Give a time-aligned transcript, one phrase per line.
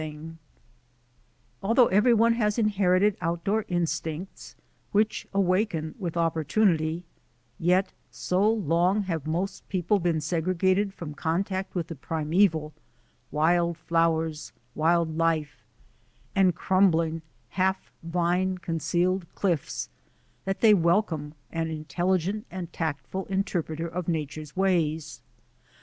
[0.01, 0.37] DEVELOPMENT
[1.61, 4.55] OF A WOMAN GUIDE 271 Although everyone has inherited outdoor in stincts
[4.93, 7.03] which awaken with opportunity,
[7.59, 12.73] yet, so long have most people been segregated from con tact with the primeval—
[13.29, 15.61] wild flowers, wild life,
[16.35, 19.87] and crumbling, half vine concealed cliffs—
[20.45, 25.21] that they wel come an intelligent and tactful interpreter of na ture's ways.